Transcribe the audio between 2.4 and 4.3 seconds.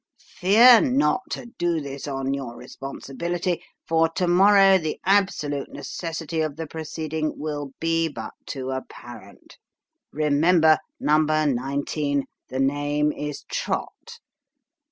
responsibility: for to